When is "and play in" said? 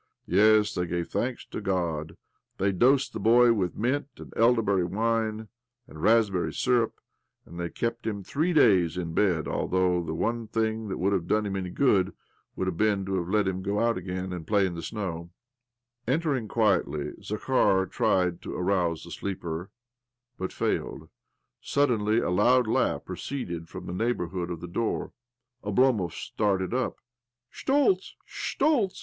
14.33-14.73